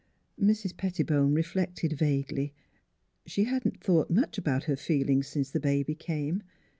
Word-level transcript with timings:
"Mrs. 0.49 0.75
Pettibone 0.77 1.35
reflected 1.35 1.93
vaguely. 1.93 2.55
She 3.27 3.43
had 3.43 3.63
not 3.65 3.81
thought 3.83 4.09
much 4.09 4.39
about 4.39 4.63
her 4.63 4.75
feelings 4.75 5.27
since 5.27 5.51
the 5.51 5.59
baby 5.59 5.93
came. 5.93 6.41